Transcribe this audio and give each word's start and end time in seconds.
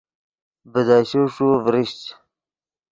بیدشے 0.71 1.21
ݰو 1.33 1.47
ڤریشچ 1.63 2.01